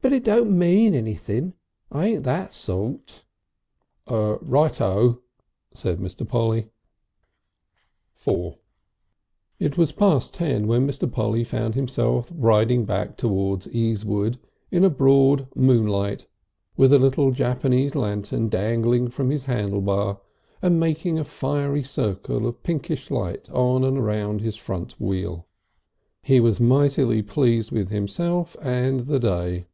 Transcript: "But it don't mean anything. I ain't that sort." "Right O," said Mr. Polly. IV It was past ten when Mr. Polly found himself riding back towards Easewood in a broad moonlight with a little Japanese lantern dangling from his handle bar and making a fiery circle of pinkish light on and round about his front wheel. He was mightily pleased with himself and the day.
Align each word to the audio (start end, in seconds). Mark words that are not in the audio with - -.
"But 0.00 0.12
it 0.12 0.22
don't 0.24 0.56
mean 0.56 0.94
anything. 0.94 1.52
I 1.90 2.06
ain't 2.06 2.22
that 2.22 2.54
sort." 2.54 3.24
"Right 4.08 4.80
O," 4.80 5.18
said 5.74 5.98
Mr. 5.98 6.26
Polly. 6.26 6.70
IV 8.16 8.54
It 9.58 9.76
was 9.76 9.92
past 9.92 10.32
ten 10.34 10.66
when 10.66 10.86
Mr. 10.86 11.10
Polly 11.10 11.44
found 11.44 11.74
himself 11.74 12.32
riding 12.34 12.84
back 12.86 13.18
towards 13.18 13.66
Easewood 13.70 14.38
in 14.70 14.82
a 14.82 14.88
broad 14.88 15.48
moonlight 15.54 16.26
with 16.76 16.92
a 16.94 16.98
little 16.98 17.32
Japanese 17.32 17.94
lantern 17.94 18.48
dangling 18.48 19.10
from 19.10 19.28
his 19.30 19.44
handle 19.44 19.82
bar 19.82 20.20
and 20.62 20.80
making 20.80 21.18
a 21.18 21.24
fiery 21.24 21.82
circle 21.82 22.46
of 22.46 22.62
pinkish 22.62 23.10
light 23.10 23.50
on 23.50 23.84
and 23.84 24.02
round 24.06 24.36
about 24.40 24.44
his 24.44 24.56
front 24.56 24.92
wheel. 24.98 25.46
He 26.22 26.40
was 26.40 26.60
mightily 26.60 27.20
pleased 27.20 27.72
with 27.72 27.90
himself 27.90 28.56
and 28.62 29.00
the 29.00 29.18
day. 29.20 29.66